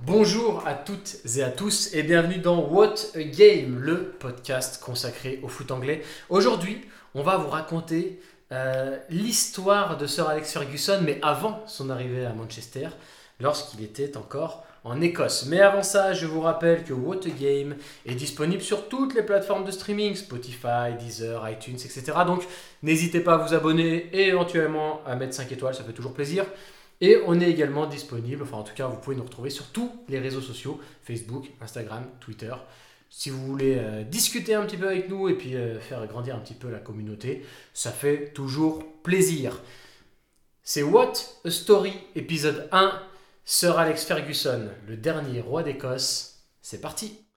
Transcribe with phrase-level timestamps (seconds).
[0.00, 5.40] Bonjour à toutes et à tous et bienvenue dans What a Game, le podcast consacré
[5.42, 6.02] au foot anglais.
[6.28, 6.82] Aujourd'hui,
[7.16, 8.20] on va vous raconter
[8.52, 12.90] euh, l'histoire de Sir Alex Ferguson, mais avant son arrivée à Manchester,
[13.40, 15.46] lorsqu'il était encore en Écosse.
[15.46, 17.74] Mais avant ça, je vous rappelle que What a Game
[18.06, 22.12] est disponible sur toutes les plateformes de streaming, Spotify, Deezer, iTunes, etc.
[22.24, 22.44] Donc
[22.84, 26.44] n'hésitez pas à vous abonner et éventuellement à mettre 5 étoiles, ça fait toujours plaisir.
[27.00, 29.90] Et on est également disponible, enfin en tout cas vous pouvez nous retrouver sur tous
[30.08, 32.54] les réseaux sociaux, Facebook, Instagram, Twitter.
[33.10, 36.36] Si vous voulez euh, discuter un petit peu avec nous et puis euh, faire grandir
[36.36, 39.60] un petit peu la communauté, ça fait toujours plaisir.
[40.62, 41.12] C'est What
[41.44, 43.00] a Story, épisode 1,
[43.44, 46.44] Sir Alex Ferguson, le dernier roi d'Écosse.
[46.60, 47.27] C'est parti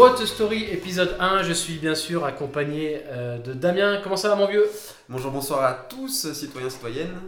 [0.00, 1.42] What a Story, épisode 1.
[1.42, 4.00] Je suis bien sûr accompagné euh, de Damien.
[4.02, 4.64] Comment ça va, mon vieux?
[5.10, 7.20] Bonjour, bonsoir à tous, citoyens, citoyennes.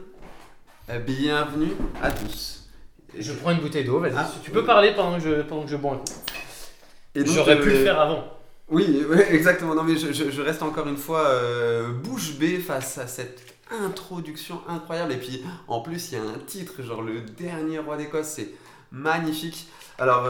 [0.89, 2.71] Euh, bienvenue à tous.
[3.19, 4.15] Je prends une bouteille d'eau, vas-y.
[4.17, 7.27] Ah, tu peux parler pendant que je, pendant que je bois un coup.
[7.31, 8.25] J'aurais pu euh, le faire avant.
[8.71, 9.75] Oui, exactement.
[9.75, 13.43] Non, mais je, je- je reste encore une fois euh, bouche bée face à cette
[13.71, 15.13] introduction incroyable.
[15.13, 18.49] Et puis, en plus, il y a un titre, genre le dernier roi d'Écosse, c'est
[18.91, 19.69] magnifique.
[19.99, 20.27] Alors,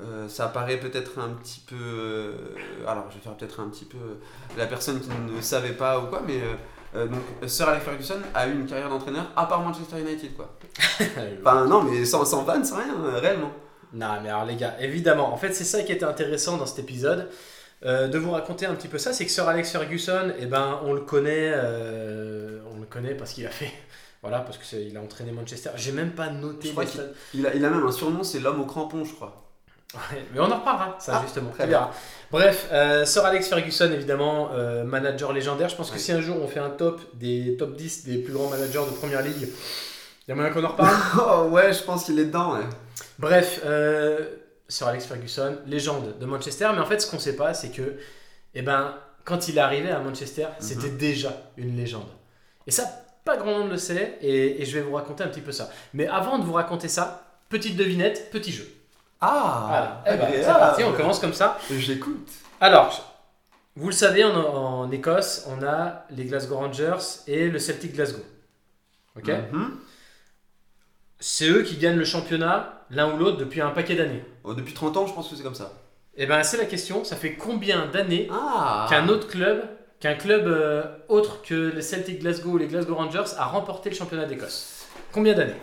[0.00, 1.74] euh, euh, ça paraît peut-être un petit peu.
[1.76, 2.32] euh,
[2.86, 3.98] alors, je vais faire peut-être un petit peu
[4.56, 6.36] la personne qui ne savait pas ou quoi, mais.
[6.40, 6.54] euh,
[6.96, 10.56] euh, donc, Sir Alex Ferguson a eu une carrière d'entraîneur à part Manchester United, quoi.
[11.42, 13.50] Enfin, non, mais sans, sans vanne, sans rien, euh, réellement.
[13.92, 16.78] Non, mais alors les gars, évidemment, en fait, c'est ça qui était intéressant dans cet
[16.78, 17.28] épisode,
[17.84, 20.80] euh, de vous raconter un petit peu ça, c'est que Sir Alex Ferguson, eh ben,
[20.84, 23.70] on le connaît, euh, on le connaît parce qu'il a fait,
[24.22, 25.70] voilà, parce que c'est- il a entraîné Manchester.
[25.76, 27.00] J'ai même pas noté Je crois qu'il-.
[27.34, 29.47] Il a, il a même un surnom, c'est l'homme au crampon, je crois.
[29.94, 31.50] Ouais, mais on en reparlera, ça Ah, justement.
[31.50, 31.90] très verras.
[32.30, 35.70] Bref, euh, Sir Alex Ferguson, évidemment, euh, manager légendaire.
[35.70, 36.00] Je pense que Oui.
[36.00, 38.94] si un jour on fait un top des top 10 des plus grands managers de
[38.96, 40.94] première ligue, il y a moyen qu'on en reparle?
[41.18, 42.52] Oh ouais, je pense qu'il est dedans.
[42.54, 42.64] ouais.
[43.18, 44.26] Bref, euh,
[44.68, 47.96] Sir Alex Ferguson, légende de Manchester, mais en fait, ce qu'on sait pas, c'est que,
[48.54, 48.94] eh ben,
[49.24, 52.08] quand il est arrivé à Manchester, c'était déjà une légende.
[52.66, 52.84] Et ça,
[53.24, 55.70] pas grand monde le sait, et, et je vais vous raconter un petit peu ça.
[55.94, 58.68] Mais avant de vous raconter ça, petite devinette, petit jeu.
[59.20, 61.58] Ah, voilà, Eh ben, c'est parti, on commence comme ça.
[61.70, 62.28] J'écoute.
[62.60, 63.04] Alors,
[63.76, 68.22] vous le savez, en, en Écosse, on a les Glasgow Rangers et le Celtic Glasgow.
[69.16, 69.76] Ok Mhm.
[71.20, 74.24] C'est eux qui gagnent le championnat, l'un ou l'autre, depuis un paquet d'années.
[74.44, 75.72] Oh, depuis 30 ans, je pense que c'est comme ça.
[76.16, 79.64] Et ben, c'est la question, ça fait combien d'années Ah qu'un autre club,
[79.98, 83.96] qu'un club euh, autre que le Celtic Glasgow ou les Glasgow Rangers a remporté le
[83.96, 84.77] championnat d'Écosse?
[85.18, 85.54] Combien d'années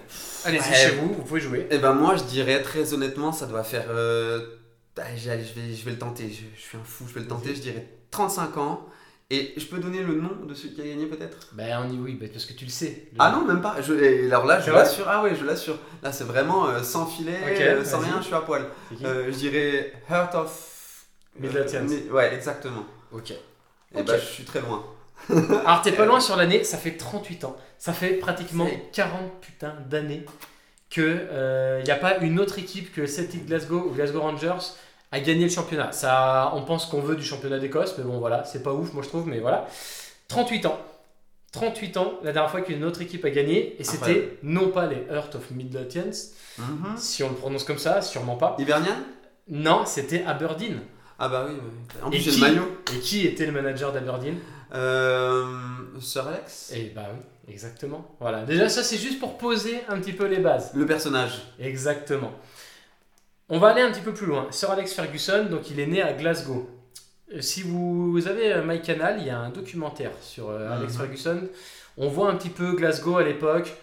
[0.43, 0.75] Allez-y Ouais.
[0.75, 1.65] chez vous, vous pouvez jouer.
[1.71, 3.85] Eh ben moi, je dirais très honnêtement, ça doit faire.
[3.89, 4.41] euh,
[5.15, 6.27] j'allais- je, vais, je vais le tenter.
[6.29, 7.55] Je, je suis un fou, je vais le tenter.
[7.55, 8.85] Je dirais 35 ans.
[9.29, 11.47] Et je peux donner le nom de celui qui a gagné peut-être?
[11.53, 13.07] Ben on dit oui, ben, parce que tu le sais.
[13.13, 13.77] Le- Ah non, même pas.
[13.81, 15.05] Je, alors là, je l'assure.
[15.07, 15.79] Ah ouais, je l'assure.
[16.03, 18.65] Là, c'est vraiment euh, sans filet, euh, sans rien, je suis à poil.
[19.05, 21.05] Euh, je dirais Heart of.
[21.39, 21.83] Midlothians.
[21.85, 22.85] Mi- ouais, exactement.
[23.13, 23.31] Ok.
[23.31, 23.37] Et
[23.95, 24.05] Ok.
[24.05, 24.83] bah, je suis très loin.
[25.65, 27.55] Alors t'es pas loin sur l'année, ça fait 38 ans.
[27.77, 30.25] Ça fait pratiquement C'est- 40 putains d'années
[30.89, 34.73] que il n'y a pas une autre équipe que Celtic Glasgow ou Glasgow Rangers
[35.11, 35.91] a gagné le championnat.
[35.91, 39.03] Ça, on pense qu'on veut du championnat d'Écosse, mais bon voilà, c'est pas ouf moi
[39.03, 39.67] je trouve, mais voilà.
[40.27, 40.79] 38 ans.
[41.51, 44.29] 38 ans, la dernière fois qu'une autre équipe a gagné, et c'était Incroyable.
[44.43, 46.11] non pas les Heart of Midlothians,
[46.57, 46.95] Mhm.
[46.97, 48.55] si on le prononce comme ça, sûrement pas.
[48.59, 48.97] Hibernian?
[49.47, 50.79] Non, c'était Aberdeen.
[51.17, 52.01] Ah bah oui, oui.
[52.03, 52.77] En plus j'ai le maillot.
[52.93, 54.35] Et qui était le manager d'Aberdeen?
[54.35, 54.64] Euh,
[56.01, 58.15] Sir Alex Et bah oui, exactement.
[58.19, 58.43] Voilà.
[58.43, 60.71] Déjà, ça, c'est juste pour poser un petit peu les bases.
[60.75, 61.41] Le personnage.
[61.59, 62.31] Exactement.
[63.49, 64.47] On va aller un petit peu plus loin.
[64.51, 66.69] Sir Alex Ferguson, donc il est né à Glasgow.
[67.33, 70.99] Euh, Si vous avez euh, MyCanal, il y a un documentaire sur euh, Alex Mhm.
[70.99, 71.41] Ferguson.
[71.97, 73.73] On voit un petit peu Glasgow à l'époque.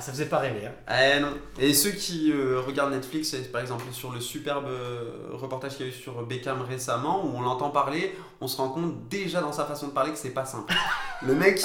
[0.00, 0.66] Ça faisait pas rêver.
[0.66, 0.94] hein.
[1.16, 1.34] Eh non.
[1.58, 5.86] Et ceux qui euh, regardent Netflix, et par exemple sur le superbe euh, reportage qu'il
[5.86, 9.40] y a eu sur Beckham récemment, où on l'entend parler, on se rend compte déjà
[9.40, 10.72] dans sa façon de parler que c'est pas simple.
[11.22, 11.62] Le mec,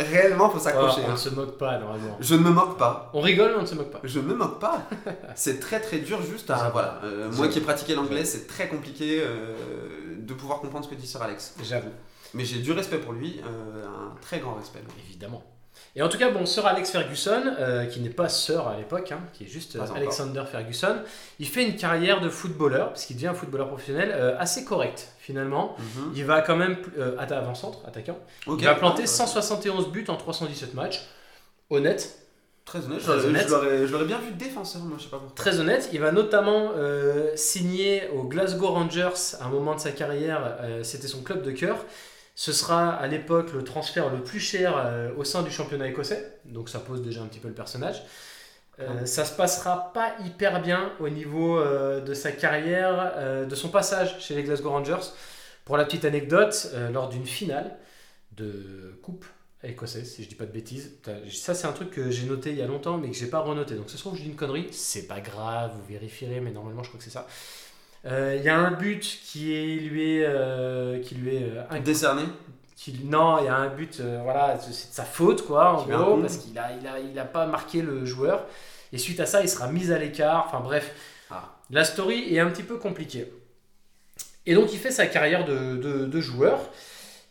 [0.00, 1.02] réellement, faut Oh, s'accrocher.
[1.04, 1.16] on ne hein.
[1.16, 2.16] se moque pas normalement.
[2.18, 3.10] Je ne me moque pas.
[3.14, 4.00] On rigole, mais on ne se moque pas.
[4.02, 4.82] Je ne me moque pas.
[5.36, 6.70] C'est très très dur juste à...
[6.70, 6.98] Voilà.
[7.04, 9.54] Euh, moi qui ai pratiqué l'anglais, c'est très compliqué euh,
[10.18, 11.54] de pouvoir comprendre ce que dit Sir Alex.
[11.62, 11.90] J'avoue.
[12.34, 14.80] Mais j'ai du respect pour lui, un très grand respect.
[15.06, 15.44] Évidemment.
[15.94, 19.12] Et en tout cas, bon, Sir Alex Ferguson, euh, qui n'est pas Sir à l'époque,
[19.12, 19.84] hein, qui est juste euh.
[19.94, 20.96] Alexander Ferguson,
[21.38, 25.08] il fait une carrière de footballeur, parce qu'il devient un footballeur professionnel, euh, assez correct
[25.18, 25.76] finalement.
[25.78, 26.12] Mhm.
[26.16, 26.76] Il va quand même,
[27.30, 31.02] avant-centre, attaquant, il va planter Ah, 171 buts en 317 matchs.
[31.70, 32.18] Honnête,
[32.64, 33.46] Très honnête, Très je- honnête.
[33.48, 35.34] je l'aurais- bien vu défenseur, moi je sais pas pourquoi.
[35.34, 36.70] Très honnête, il va notamment
[37.34, 41.84] signer au Glasgow Rangers à un moment de sa carrière, c'était son club de cœur.
[42.34, 46.38] Ce sera à l'époque le transfert le plus cher euh, au sein du championnat écossais,
[46.44, 48.02] donc ça pose déjà un petit peu le personnage.
[48.80, 53.54] Euh, ça se passera pas hyper bien au niveau euh, de sa carrière, euh, de
[53.54, 55.10] son passage chez les Glasgow Rangers.
[55.64, 57.76] Pour la petite anecdote, lors d'une finale
[58.32, 59.24] de coupe
[59.62, 60.98] écossaise, si je dis pas de bêtises,
[61.30, 63.38] ça c'est un truc que j'ai noté il y a longtemps mais que j'ai pas
[63.38, 63.76] renoté.
[63.76, 66.82] Donc ce soir où je dis une connerie, c'est pas grave, vous vérifierez, mais normalement
[66.82, 67.28] je crois que c'est ça.
[68.04, 71.78] Euh, Il y a un but qui est, lui est, euh, qui lui est euh,
[71.80, 72.22] Décerné
[72.76, 75.86] qui- non, il y a un but, euh, voilà, c'est de sa faute, quoi, en
[75.86, 78.44] gros, parce qu'il a, il a, il a pas marqué le joueur.
[78.92, 80.46] Et suite à ça, il sera mis à l'écart.
[80.48, 80.92] Enfin bref,
[81.30, 81.54] Ah.
[81.70, 83.32] la story est un petit peu compliquée.
[84.46, 86.58] Et donc, il fait sa carrière de, de- de joueur.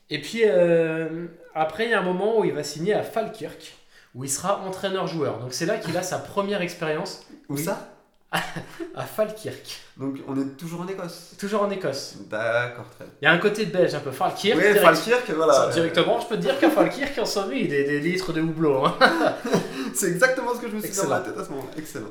[0.10, 3.74] Et puis, euh, après, il y a un moment où il va signer à Falkirk,
[4.16, 5.40] où il sera entraîneur-joueur.
[5.40, 7.64] Donc, c'est là qu'il a sa première expérience Où Oui.
[7.64, 7.91] ça?
[8.96, 11.32] à Falkirk, Donc on est toujours en Écosse.
[11.38, 12.16] toujours en Écosse.
[12.30, 13.14] D'accord, très bien.
[13.22, 14.58] Il y a un côté belge un peu, Falkirk.
[14.58, 15.70] Oui, direct- Falkirk, voilà.
[15.74, 18.86] Directement, je peux te dire qu'à Falkirk, on s'en met des, des litres de houblon.
[18.86, 18.96] hein.
[19.94, 21.10] C'est exactement ce que je me suis dit dans Excellent.
[21.18, 21.68] la tête à ce moment.
[21.78, 22.08] Excellent.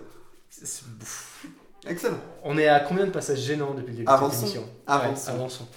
[0.51, 0.83] C'est-.
[1.89, 2.19] Excellent.
[2.45, 4.33] On est à combien de passages gênants depuis le début de Avançons.
[4.33, 5.31] cette émission Avançons.
[5.33, 5.69] Ouais, avançons.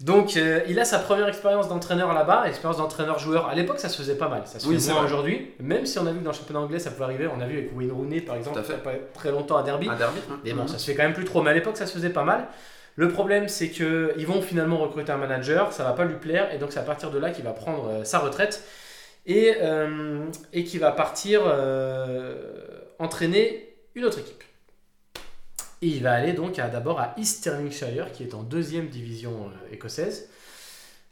[0.00, 3.48] Donc, euh, il a sa première expérience d'entraîneur là-bas, expérience d'entraîneur-joueur.
[3.48, 4.42] À l'époque, ça se faisait pas mal.
[4.46, 5.10] Ça se Oui, fait c'est moins vrai.
[5.10, 5.50] aujourd'hui.
[5.58, 7.26] Même si on a vu que dans le championnat anglais, ça pouvait arriver.
[7.26, 8.74] On a vu avec Wayne Rooney, par exemple, à fait.
[8.82, 9.88] pas très longtemps à Derby.
[9.88, 10.38] Un derby hein.
[10.44, 10.68] Mais bon, Mhm.
[10.68, 11.42] ça se fait quand même plus trop.
[11.42, 12.46] Mais à l'époque, ça se faisait pas mal.
[12.94, 16.52] Le problème, c'est que ils vont finalement recruter un manager, ça va pas lui plaire,
[16.54, 18.62] et donc c'est à partir de là qu'il va prendre euh, sa retraite
[19.26, 22.34] et, euh, et qu'il va partir euh,
[22.98, 24.42] entraîner une autre équipe.
[25.80, 29.74] Et il va aller donc d'abord à East Stirlingshire, qui est en deuxième division euh,
[29.74, 30.28] écossaise.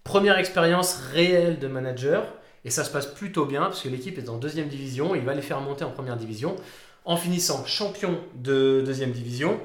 [0.03, 2.25] Première expérience réelle de manager,
[2.65, 5.35] et ça se passe plutôt bien, parce que l'équipe est en deuxième division, il va
[5.35, 6.57] les faire monter en première division,
[7.05, 9.61] en finissant champion de deuxième division,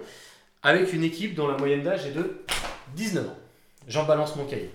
[0.61, 2.43] avec une équipe dont la moyenne d'âge est de
[2.95, 3.37] 19 ans.
[3.87, 4.71] J'en balance mon cahier.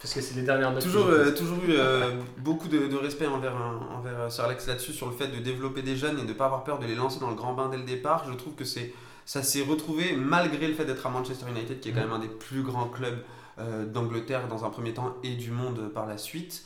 [0.00, 0.82] Parce que c'est les dernières notes.
[0.82, 5.06] Toujours, euh, toujours eu euh, beaucoup de, de respect envers, envers Sir Alex là-dessus, sur
[5.06, 7.18] le fait de développer des jeunes et de ne pas avoir peur de les lancer
[7.20, 8.24] dans le grand bain dès le départ.
[8.28, 8.92] Je trouve que c'est,
[9.28, 12.18] ça s'est retrouvé malgré le fait d'être à Manchester United, qui est quand même un
[12.18, 13.22] des plus grands clubs
[13.58, 16.64] euh, d'Angleterre dans un premier temps et du monde par la suite.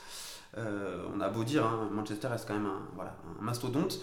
[0.58, 3.98] Euh, on a beau dire, hein, Manchester reste quand même un, voilà, un mastodonte.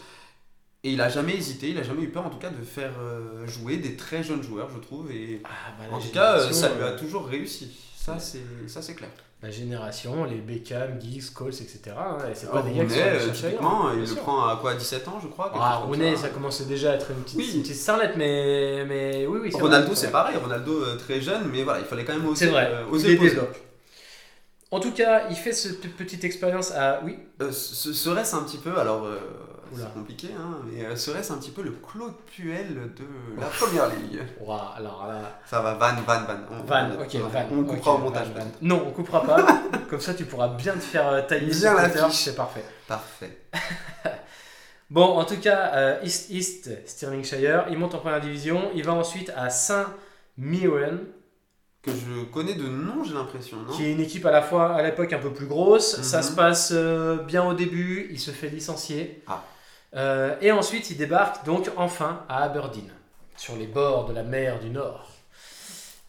[0.83, 2.91] Et il a jamais hésité, il a jamais eu peur en tout cas de faire
[2.99, 5.09] euh, jouer des très jeunes joueurs, je trouve.
[5.09, 7.79] Et Ah, bah, en tout cas, ça lui a toujours réussi.
[7.95, 9.09] Ça, c'est clair.
[9.41, 11.79] La génération, les Beckham, Giggs, Scholes, etc.
[11.97, 14.17] hein, et c'est Ah, pas des gars qui sont allés chercher ailleurs, il le sûr.
[14.17, 16.23] prend à quoi 17 ans, je crois Ah, Rooney, ça.
[16.23, 17.51] ça commençait déjà à être une petite, Oui.
[17.55, 19.49] une petite starlette, mais, mais oui, oui.
[19.53, 20.35] c'est Ronaldo, c'est pareil.
[20.35, 23.15] Ronaldo, euh, très jeune, mais voilà, il fallait quand même oser, vrai, euh, oser les
[23.15, 23.29] poser.
[23.29, 23.55] développe.
[24.71, 26.99] En tout cas, il fait cette petite expérience à.
[27.05, 29.17] Oui, Euh, ce- Serait-ce un petit peu, alors euh.
[29.75, 33.05] C'est compliqué, hein, mais euh, serait-ce un petit peu le Claude Puel de
[33.39, 34.21] la première ligue
[34.77, 35.39] alors là.
[35.45, 36.39] Ça va, van, van, van.
[36.51, 37.45] On, Van, on- ok, on- van.
[37.51, 38.27] On coupera au montage.
[38.29, 38.51] van, van.
[38.61, 39.61] Non, on coupera pas.
[39.89, 42.63] Comme ça, tu pourras bien te faire euh, tailler Bien la c'est parfait.
[42.87, 43.37] Parfait.
[44.89, 48.71] Bon, en tout cas, euh, East East Stirlingshire, il monte en première division.
[48.73, 50.99] Il va ensuite à Saint-Mirren,
[51.83, 54.81] Que je connais de nom, j'ai l'impression, qui est une équipe à la fois à
[54.81, 55.97] l'époque un peu plus grosse.
[55.99, 56.03] Mhm.
[56.03, 58.07] Ça se passe euh, bien au début.
[58.11, 59.21] Il se fait licencier.
[59.27, 59.43] Ah.
[59.95, 62.89] Euh, et ensuite, il débarque donc enfin à Aberdeen,
[63.35, 65.07] sur les bords de la mer du Nord.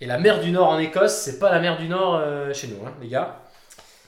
[0.02, 2.68] Et la mer du Nord en Écosse, c'est pas la mer du Nord euh, chez
[2.68, 3.40] nous, hein, les gars.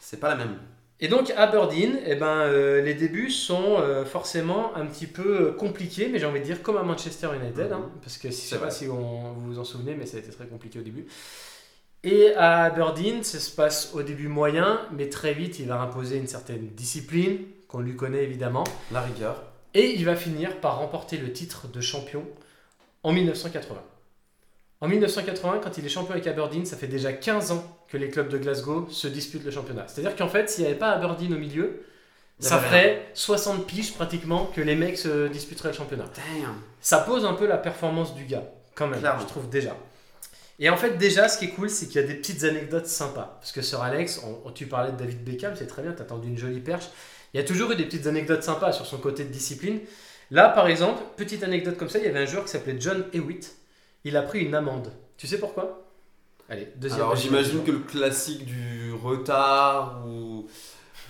[0.01, 0.59] C'est pas la même.
[1.01, 6.09] Et donc Aberdeen, eh ben, euh, les débuts sont euh, forcément un petit peu compliqués,
[6.09, 7.73] mais j'ai envie de dire comme à Manchester United, Mhm.
[7.73, 10.19] hein, parce que si, je sais pas si on- vous vous en souvenez, mais ça
[10.19, 11.07] a été très compliqué au début.
[12.05, 16.19] Et à Aberdeen, ça se passe au début moyen, mais très vite, il va imposer
[16.19, 19.43] une certaine discipline, qu'on lui connaît évidemment, La rigueur.
[19.75, 22.25] Et il va finir par remporter le titre de champion
[23.03, 23.81] en 1980.
[24.81, 28.09] En 1980, quand il est champion avec Aberdeen, ça fait déjà 15 ans que les
[28.11, 29.87] clubs de Glasgow se disputent le championnat.
[29.87, 31.83] C'est-à-dire qu'en fait, s'il n'y avait pas Aberdeen au milieu,
[32.41, 36.07] ça ferait 60 piges pratiquement que les mecs se disputeraient le championnat.
[36.17, 36.55] Damn.
[36.81, 38.43] Ça pose un peu la performance du gars,
[38.75, 39.21] quand même, Clairement.
[39.21, 39.77] je trouve déjà.
[40.59, 42.87] Et en fait, déjà, ce qui est cool, c'est qu'il y a des petites anecdotes
[42.87, 43.37] sympas.
[43.41, 46.27] Parce que sur Alex, on- tu parlais de David Beckham, c'est très bien, t'as tendu
[46.29, 46.87] une jolie perche.
[47.33, 49.81] Il y a toujours eu des petites anecdotes sympas sur son côté de discipline.
[50.31, 53.05] Là, par exemple, petite anecdote comme ça, il y avait un joueur qui s'appelait John
[53.13, 53.57] Hewitt.
[54.05, 54.93] Il a pris une amende.
[55.17, 55.87] Tu sais pourquoi?
[56.49, 57.03] Allez, deuxième.
[57.03, 60.47] Alors j'imagine que le classique du retard ou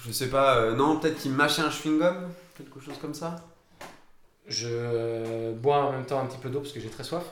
[0.04, 3.36] je sais pas, euh, non peut-être qu'il mâchait un chewing-gum, quelque chose comme ça?
[4.46, 7.24] Je bois en même temps un petit peu d'eau parce que j'ai très soif.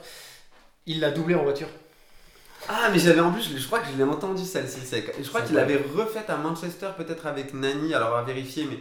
[0.85, 1.67] Il l'a doublé en voiture.
[2.69, 4.79] Ah mais j'avais en plus, je, crois que je l'ai entendu celle-ci.
[4.83, 5.63] c'est- Je crois qu'il vrai.
[5.63, 8.79] avait refait à Manchester peut-être avec Nani, alors à vérifier mais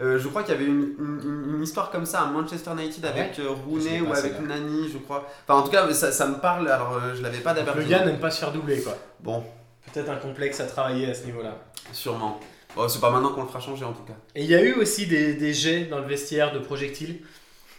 [0.00, 3.04] Euh, je crois qu'il y avait une, une- une histoire comme ça à Manchester United
[3.04, 4.40] Ah avec euh, Rooney ou avec.
[4.40, 5.28] Nani, je crois.
[5.46, 6.68] Enfin, en tout cas, ça, ça me parle.
[6.70, 7.88] Alors, euh, je l'avais pas Le d'Aberdeen.
[7.88, 8.96] gars n'aime pas se faire doubler, quoi.
[9.20, 9.44] Bon,
[9.92, 11.54] Peut-être un complexe à travailler à ce niveau-là.
[11.92, 12.40] sûrement.
[12.76, 14.14] Bon, c'est pas maintenant qu'on le fera changer en tout cas.
[14.36, 17.18] Et il y a eu aussi des, des jets dans le vestiaire de projectiles.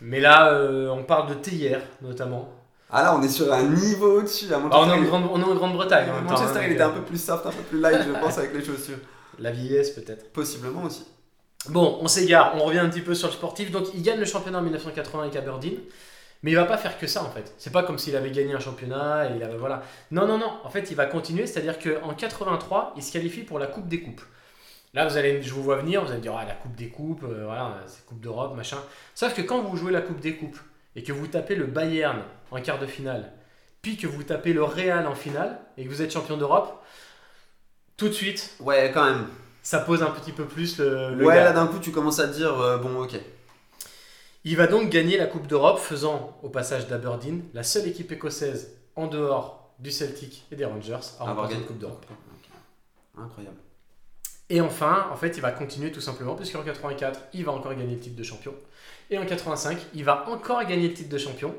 [0.02, 2.54] Mais là, euh, on parle de théière, notamment.
[2.92, 4.54] Ah là, on est sur un niveau au-dessus.
[4.54, 6.34] À Bah, on, est en Grande- on est en Grande-Bretagne en même temps.
[6.34, 8.38] Manchester, hein, il était un euh, peu plus soft, un peu plus light, je pense,
[8.38, 8.98] avec les chaussures.
[9.40, 10.32] La vieillesse, peut-être.
[10.34, 11.06] Possiblement aussi.
[11.70, 13.72] Bon, on s'égare, on revient un petit peu sur le sportif.
[13.72, 15.78] Donc, il gagne le championnat en 1980 avec Aberdeen.
[16.44, 17.54] Mais il va pas faire que ça en fait.
[17.60, 19.84] C'est pas comme s'il avait gagné un championnat et il avait voilà.
[20.10, 20.52] Non non non.
[20.64, 24.02] En fait, il va continuer, c'est-à-dire qu'en 83, il se qualifie pour la Coupe des
[24.02, 24.22] coupes.
[24.94, 26.90] Là, vous allez, je vous vois venir, vous allez me dire ah la Coupe des
[26.90, 28.78] coupes, euh, voilà, c'est Coupe d'Europe, machin.
[29.14, 30.60] Sauf que quand vous jouez la Coupe des coupes
[30.96, 32.22] et que vous tapez le Bayern
[32.52, 33.32] en quart de finale,
[33.82, 36.84] puis que vous tapez le Real en finale et que vous êtes champion d'Europe,
[37.98, 39.28] tout de suite, Ouais, quand même.
[39.64, 41.44] ça pose un petit peu plus le, le ouais, gars.
[41.46, 43.16] là d'un coup, tu commences à te dire, euh, bon, ok.
[44.44, 48.76] Il va donc gagner la Coupe d'Europe, faisant au passage d'Aberdeen la seule équipe écossaise
[48.96, 52.06] en dehors du Celtic et des Rangers à remporter une Coupe d'Europe.
[53.18, 53.58] Incroyable.
[54.52, 57.96] Et enfin, en fait, il va continuer tout simplement, puisqu'en 84, il va encore gagner
[57.96, 58.54] le titre de champion.
[59.10, 61.56] Et en 85, il va encore gagner le titre de champion.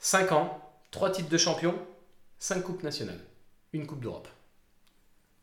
[0.00, 1.78] 5 ans, 3 titres de champion,
[2.40, 3.20] 5 coupes nationales,
[3.72, 4.26] une Coupe d'Europe.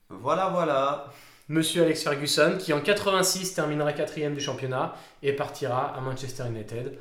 [0.10, 1.14] Voilà, voilà.
[1.48, 7.00] Monsieur Alex Ferguson, qui en 86 terminera quatrième du championnat et partira à Manchester United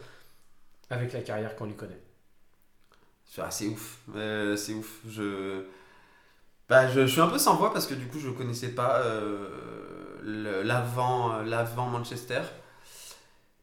[0.90, 2.00] avec la carrière qu'on lui connaît.
[3.36, 3.98] Ah, c'est ouf.
[4.14, 5.00] Euh, c'est ouf.
[5.08, 5.64] Je...
[6.68, 8.98] Bah, je, je suis un peu sans voix parce que du coup, je connaissais pas
[9.00, 9.48] euh,
[10.22, 12.40] le- l'avant l'avant Manchester.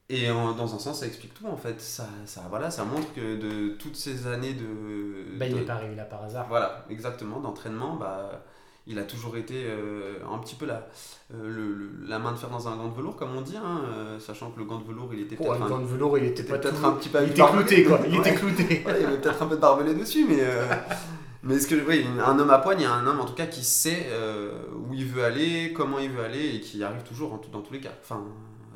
[0.09, 1.81] Et en- dans un sens, ça explique tout en fait.
[1.81, 5.37] Ça, ça, voilà, ça montre que de toutes ces années de.
[5.39, 6.45] Bah, il n'est pas arrivé là par hasard.
[6.47, 8.43] Voilà, exactement, d'entraînement, bah,
[8.87, 10.87] il a toujours été euh, un petit peu la,
[11.33, 13.57] euh, le- le- la main de fer dans un gant de velours, comme on dit,
[13.57, 15.79] hein, euh, sachant que le gant de velours, il était Oh, peut-être le un- gant
[15.79, 17.99] de velours, il était peut-être un petit peu Il était clouté, quoi.
[18.07, 18.83] Il était clouté.
[18.85, 20.67] Ouais, il y avait peut-être un peu de barbelé dessus, mais, euh,
[21.45, 23.33] mais ce que, oui, un homme à poigne, il y a un homme en tout
[23.33, 24.51] cas qui sait euh,
[24.89, 27.61] où il veut aller, comment il veut aller, et qui arrive toujours en tout- dans
[27.61, 27.91] tous les cas.
[28.01, 28.23] Enfin,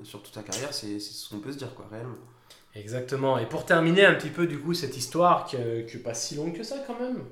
[0.03, 2.15] sur toute sa carrière, c'est ce qu'on peut se dire, quoi, réellement.
[2.75, 3.38] Exactement.
[3.39, 6.55] Et pour terminer un petit peu, du coup, cette histoire qui n'est pas si longue
[6.55, 7.23] que ça, quand même.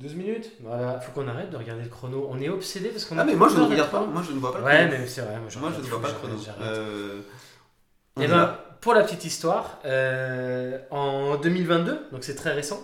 [0.00, 2.26] 12 minutes Voilà, faut qu'on arrête de regarder le chrono.
[2.28, 4.40] On est obsédé parce qu'on Ah, mais moi, je ne regarde pas, moi, je ne
[4.40, 5.02] vois pas le Ouais, chrono.
[5.02, 5.38] mais c'est vrai.
[5.38, 6.34] Moi, je, Moi, je regarde ne vois pas le chrono.
[6.62, 7.20] Euh,
[8.16, 12.80] on Eh ben, pour la petite histoire, euh, en 2022, donc c'est très récent,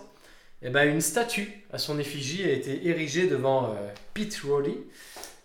[0.63, 4.77] eh ben, une statue à son effigie a été érigée devant euh, Pete Rowley,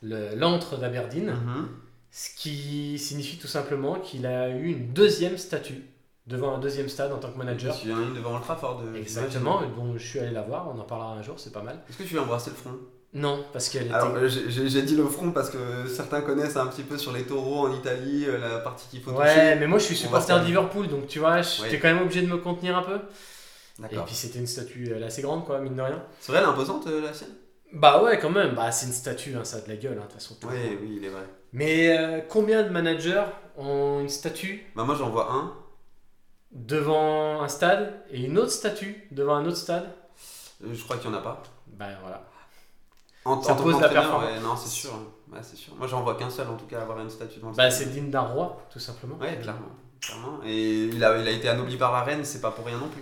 [0.04, 1.68] le- l'antre d'Aberdeen, Mhm.
[2.12, 5.82] ce qui signifie tout simplement qu'il a eu une deuxième statue
[6.28, 7.76] devant un deuxième stade en tant que Je manager.
[7.76, 8.82] suis une devant Old Trafford.
[8.86, 11.62] euh, Exactement, dont je suis allé la voir, on en parlera un jour, c'est pas
[11.62, 11.80] mal.
[11.90, 12.72] Est-ce que tu veux embrasser le front?
[13.14, 13.94] Non, parce qu'elle était...
[13.94, 17.14] Alors, euh, j'ai j'ai- dit le front parce que certains connaissent un petit peu sur
[17.14, 19.24] les taureaux en Italie, euh, la partie qu'il faut toucher.
[19.24, 21.80] Ouais, mais moi je suis supporter de Liverpool, donc tu vois, j'étais Ouais.
[21.80, 23.00] quand même obligé de me contenir un peu.
[23.92, 26.04] Et puis c'était une statue elle est assez grande, quoi, mine de rien.
[26.20, 27.30] C'est vrai, elle est imposante, euh, la sienne?
[27.74, 30.06] Bah ouais, quand même, bah c'est une statue, hein, ça a de la gueule, hein,
[30.08, 30.36] de toute façon.
[30.44, 31.26] Oui, oui, il est vrai.
[31.52, 33.24] Mais euh, combien de managers
[33.58, 34.66] ont une statue?
[34.76, 35.54] Bah, moi, j'en vois un.
[36.52, 39.90] devant un stade et une autre statue devant un autre stade?
[40.64, 41.44] Euh, Je crois qu'il n'y en a pas.
[41.68, 42.24] Bah voilà.
[43.26, 44.32] En, Ça en pose la performance.
[44.32, 44.92] ouais, non, c'est sûr.
[45.32, 45.74] Ouais, c'est sûr.
[45.76, 47.92] Moi, j'en vois qu'un seul, en tout cas, avoir une statue dans le Bah c'est
[47.92, 49.18] digne d'un roi, tout simplement.
[49.18, 49.70] Ouais, clairement.
[50.00, 50.40] clairement.
[50.46, 52.88] Et il a, il a été anobli par la reine, c'est pas pour rien non
[52.90, 53.02] plus.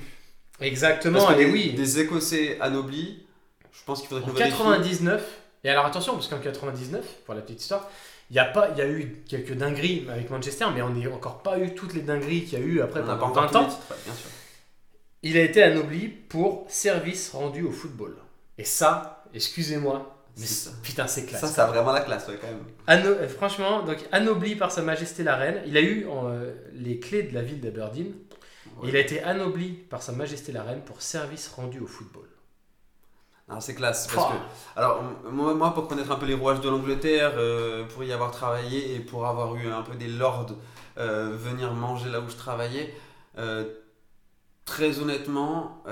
[0.62, 1.74] Exactement, et des, oui.
[1.74, 3.26] des Écossais anoblis,
[3.72, 4.52] je pense qu'il faudrait qu'on vérifie.
[4.58, 5.24] 99,
[5.64, 7.90] et alors attention, parce qu'en 99, pour la petite histoire,
[8.30, 11.44] il y, a pas- y a eu quelques dingueries avec Manchester, mais on n'a encore
[11.44, 13.50] pas eu toutes les dingueries qu'il y a eu après On pendant pas encore 20
[13.50, 13.62] tous ans.
[13.64, 14.30] les titres, ouais, bien sûr.
[15.24, 18.16] Il a été anobli pour service rendu au football.
[18.58, 21.42] Et ça, excusez-moi, mais C'est putain, c'est classe.
[21.42, 22.64] Ça, ça a vraiment la classe, ouais, quand même.
[22.88, 27.00] Ano- euh, franchement, donc anobli par Sa Majesté la Reine, il a eu euh, les
[27.00, 28.14] clés de la ville d'Aberdeen.
[28.84, 32.28] Il a été anobli par Sa Majesté la Reine pour service rendu au football.
[33.60, 34.08] C'est classe.
[34.08, 34.38] Parce que,
[34.76, 38.32] alors, moi, moi, pour connaître un peu les rouages de l'Angleterre, euh, pour y avoir
[38.32, 40.48] travaillé et pour avoir eu un peu des lords
[40.98, 42.94] euh, venir manger là où je travaillais,
[43.38, 43.66] euh,
[44.66, 45.84] très honnêtement,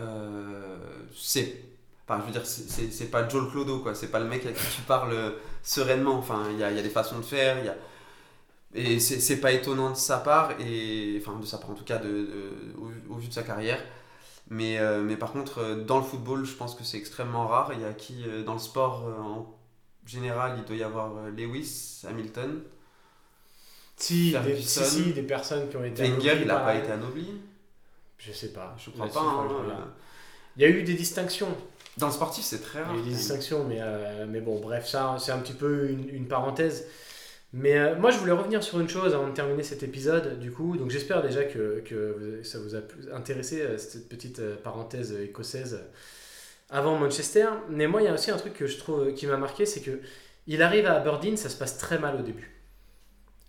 [1.15, 1.61] c'est.
[2.07, 3.93] Enfin, je veux dire, c'est- pas Joel Clodo, quoi.
[3.95, 5.15] C'est pas le mec à qui tu parles
[5.63, 6.15] sereinement.
[6.17, 7.75] Enfin, il y a, il y a des façons de faire, il y a.
[8.73, 11.97] Et c'est pas étonnant de sa part, et, enfin de sa part en tout cas,
[11.97, 13.79] de, de- au, au vu de sa carrière.
[14.49, 17.71] Mais, euh, mais par contre, euh, dans le football, je pense que c'est extrêmement rare.
[17.73, 19.55] Il y a qui, euh, dans le sport en
[20.07, 22.61] général, il doit y avoir Lewis, Hamilton.
[23.97, 26.91] Si, des, si, si, des personnes qui ont été Wenger, il n'a par pas été
[26.91, 27.27] anobli.
[28.17, 28.75] Je sais pas.
[28.77, 29.19] Je crois pas.
[29.21, 29.85] hein, euh.
[30.57, 31.55] Il y a eu des distinctions.
[31.97, 32.95] Dans le sportif, c'est très Il y rare.
[32.95, 36.09] a eu des distinctions, mais, euh, mais bon, bref, ça, c'est un petit peu une,
[36.09, 36.87] une parenthèse.
[37.53, 40.51] Mais euh, moi, je voulais revenir sur une chose avant de terminer cet épisode, du
[40.51, 40.77] coup.
[40.77, 42.79] Donc, j'espère déjà que, que ça vous a
[43.13, 45.83] intéressé, euh, cette petite euh, parenthèse écossaise
[46.69, 47.47] avant Manchester.
[47.69, 49.81] Mais moi, il y a aussi un truc que je trouve qui m'a marqué, c'est
[49.81, 49.99] que
[50.47, 52.51] il arrive à Aberdeen, ça se passe très mal au début.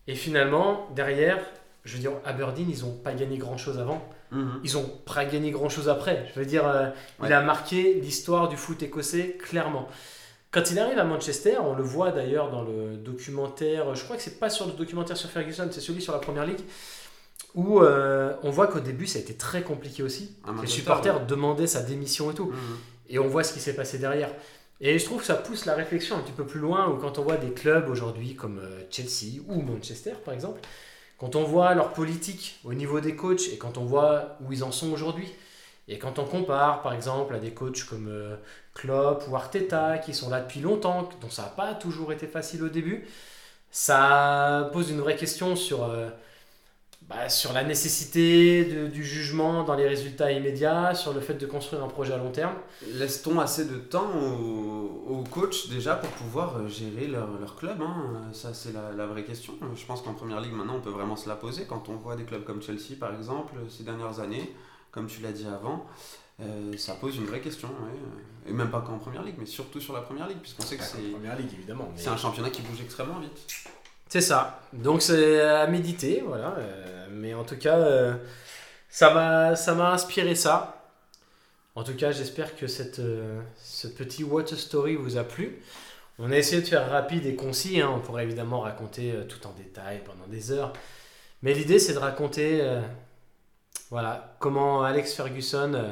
[0.09, 1.39] Et finalement, derrière,
[1.85, 4.03] je veux dire, Aberdeen, ils n'ont pas gagné grand-chose avant.
[4.31, 4.61] Mhm.
[4.65, 6.27] Ils ont pas gagné grand-chose après.
[6.35, 6.89] Je veux dire, euh,
[7.23, 9.89] il a marqué l'histoire du foot écossais clairement.
[10.53, 14.23] Quand il arrive à Manchester, on le voit d'ailleurs dans le documentaire, je crois que
[14.23, 16.61] c'est pas sur le documentaire sur Ferguson, c'est celui sur la Première Ligue,
[17.55, 20.37] où euh, on voit qu'au début ça a été très compliqué aussi.
[20.61, 21.27] Les supporters ouais.
[21.27, 22.51] demandaient sa démission et tout.
[22.51, 22.79] Mhm.
[23.09, 24.31] Et on voit ce qui s'est passé derrière.
[24.83, 27.19] Et je trouve que ça pousse la réflexion un petit peu plus loin, où quand
[27.19, 30.61] on voit des clubs aujourd'hui comme euh, Chelsea ou Manchester par exemple,
[31.17, 34.65] quand on voit leur politique au niveau des coachs et quand on voit où ils
[34.65, 35.33] en sont aujourd'hui,
[35.89, 38.37] et quand on compare par exemple à des coachs comme euh,
[38.75, 42.63] Klopp ou Arteta qui sont là depuis longtemps, dont ça n'a pas toujours été facile
[42.65, 43.07] au début,
[43.71, 46.11] ça pose une vraie question sur, euh,
[47.03, 51.83] bah, sur la nécessité du jugement dans les résultats immédiats, sur le fait de construire
[51.83, 52.55] un projet à long terme.
[52.83, 57.81] Laisse-t-on assez de temps aux, aux coachs déjà pour pouvoir euh, gérer leur, leur club
[57.83, 58.31] hein?
[58.33, 59.55] Ça, c'est la, la vraie question.
[59.75, 61.65] Je pense qu'en première ligue, maintenant, on peut vraiment se la poser.
[61.67, 64.55] Quand on voit des clubs comme Chelsea, par exemple, ces dernières années,
[64.93, 65.87] comme tu l'as dit avant,
[66.41, 67.69] euh, ça pose une vraie question.
[67.69, 68.49] ouais.
[68.49, 70.85] Et même pas qu'en première ligue, mais surtout sur la première ligue, puisqu'on sait que
[70.85, 71.91] c'est, Première Ligue évidemment.
[71.97, 73.47] c'est un championnat qui bouge extrêmement vite.
[74.09, 74.61] C'est ça.
[74.73, 76.55] Donc c'est à méditer, voilà.
[76.59, 78.15] Euh, mais en tout cas, euh,
[78.89, 80.79] ça m'a ça m'a inspiré ça.
[81.75, 85.63] En tout cas, j'espère que cette, euh, ce petit What a Story vous a plu.
[86.19, 87.81] On a essayé de faire rapide et concis.
[87.81, 87.91] hein.
[87.95, 90.73] On pourrait évidemment raconter euh, tout en détail pendant des heures.
[91.43, 92.83] Mais l'idée, c'est de raconter euh,
[93.93, 95.91] voilà, comment Alex Ferguson, euh,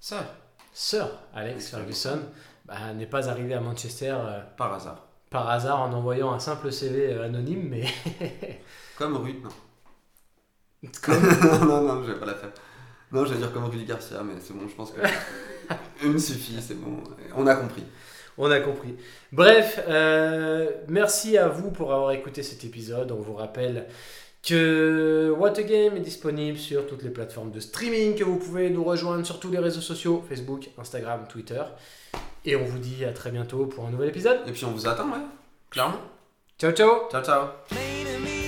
[0.00, 0.24] Ça,
[0.72, 2.18] Sir Alex Ferguson,
[2.64, 5.04] bah, n'est pas arrivé à Manchester euh, par hasard.
[5.28, 7.84] par hasard en envoyant un simple CV euh, anonyme, mais
[8.96, 9.50] Comme Rudy, non.
[11.02, 12.52] comme non, non, non, je vais pas la faire.
[13.12, 15.02] Non, je vais dire comme Rudy Garcia, mais c'est bon, je pense que
[16.02, 17.04] une suffit, c'est bon.
[17.36, 17.84] On a compris.
[18.38, 18.96] On a compris.
[19.30, 23.12] Bref, euh, merci à vous pour avoir écouté cet épisode.
[23.12, 23.86] On vous rappelle
[24.46, 28.70] que What a Game est disponible sur toutes les plateformes de streaming, que vous pouvez
[28.70, 31.62] nous rejoindre sur tous les réseaux sociaux, Facebook, Instagram, Twitter.
[32.44, 34.40] Et on vous dit à très bientôt pour un nouvel épisode.
[34.46, 35.24] Et puis on vous attend, ouais.
[35.70, 36.00] Clairement.
[36.58, 38.43] Ciao ciao Ciao, ciao.